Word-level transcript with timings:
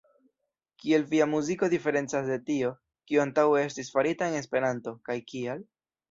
Kiel 0.83 1.03
via 1.11 1.25
muziko 1.33 1.67
diferencas 1.73 2.25
de 2.29 2.37
tio, 2.47 2.71
kio 3.11 3.21
antaŭe 3.25 3.59
estis 3.65 3.91
farita 3.97 4.31
en 4.31 4.39
Esperanto, 4.39 4.95
kaj 5.11 5.19
kial? 5.33 5.63